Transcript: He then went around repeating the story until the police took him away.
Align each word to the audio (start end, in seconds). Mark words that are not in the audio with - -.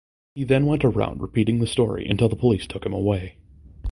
He 0.33 0.43
then 0.45 0.65
went 0.65 0.83
around 0.83 1.21
repeating 1.21 1.59
the 1.59 1.67
story 1.67 2.07
until 2.07 2.27
the 2.27 2.35
police 2.35 2.65
took 2.65 2.87
him 2.87 2.93
away. 2.93 3.37